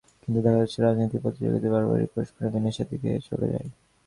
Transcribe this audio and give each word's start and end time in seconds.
কিন্তু 0.21 0.39
দেখা 0.39 0.59
যাচ্ছে, 0.61 0.77
রাজনীতির 0.79 1.23
প্রতিযোগিতা 1.23 1.67
বারবারই 1.73 2.11
পরস্পরের 2.13 2.53
বিনাশের 2.55 2.87
দিকে 2.91 3.09
চলে 3.27 3.47
যায়। 3.53 3.69